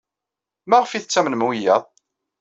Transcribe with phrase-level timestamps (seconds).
[0.69, 1.83] Maɣef ay tettamnem wiyaḍ?